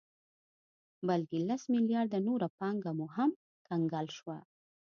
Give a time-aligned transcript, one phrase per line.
[1.07, 3.31] بلکې لس مليارده نوره پانګه مو هم
[3.67, 4.37] کنګل شوه